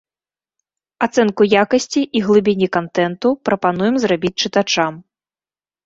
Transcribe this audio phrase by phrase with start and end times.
[1.07, 4.93] Ацэнку якасці і глыбіні кантэнту прапануем зрабіць чытачам.